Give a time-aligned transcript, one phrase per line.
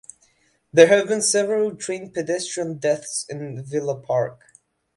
[0.73, 4.39] There have been several train-pedestrian deaths in Villa Park.